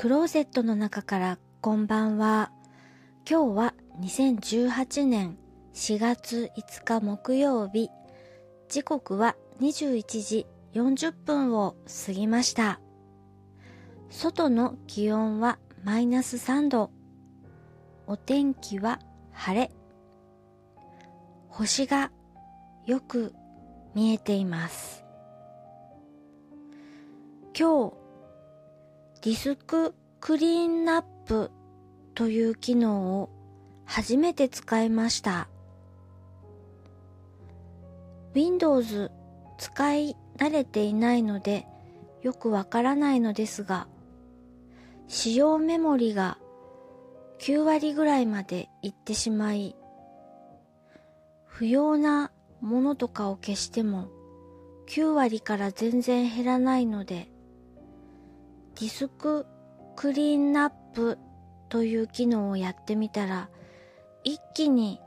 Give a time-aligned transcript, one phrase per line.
[0.00, 2.50] クローゼットの中からこんばんは。
[3.30, 5.36] 今日は2018年
[5.74, 7.90] 4月5日木曜日。
[8.70, 12.80] 時刻は21時40分を過ぎました。
[14.08, 16.90] 外の気温はマイナス3度。
[18.06, 19.00] お天気は
[19.32, 19.70] 晴れ。
[21.50, 22.10] 星が
[22.86, 23.34] よく
[23.94, 25.04] 見えています。
[27.54, 27.99] 今日
[29.22, 31.50] ディスククリーンナップ
[32.14, 33.28] という機能を
[33.84, 35.48] 初めて使いました。
[38.34, 39.10] Windows
[39.58, 41.66] 使い慣れていないので
[42.22, 43.88] よくわからないのですが、
[45.06, 46.38] 使用メモリが
[47.40, 49.76] 9割ぐらいまでいってしまい、
[51.44, 52.30] 不要な
[52.62, 54.08] ものとかを消しても
[54.88, 57.30] 9割から全然減らないので、
[58.80, 59.46] ディスク
[59.94, 61.18] クリーンナップ
[61.68, 63.50] という機能をやってみたら、
[64.24, 65.02] 一気に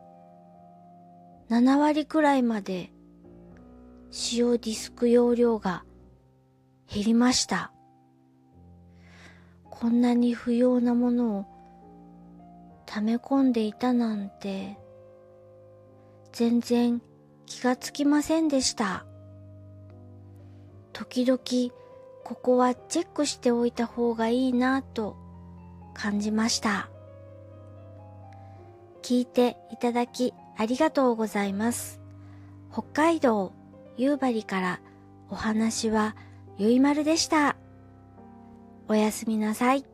[1.50, 2.94] 7割くらいまで
[4.12, 5.86] 使用ディスク容量が
[6.88, 7.74] 減りました。
[9.72, 11.46] こんなに不要なものを
[12.86, 14.78] 溜め込んでいたなんて、
[16.32, 17.02] 全然
[17.48, 19.08] 気がつきませんでした。
[20.92, 21.83] 時々
[22.24, 25.18] ここはチェックしておいた方がいいなと
[25.94, 26.90] 感じました。
[29.02, 32.00] 聞いていただきありがとうございます。
[32.72, 33.54] 北海道
[33.98, 34.80] 夕張から
[35.30, 36.16] お話は
[36.58, 37.58] ゆいまるでした。
[38.88, 39.93] おやすみなさい。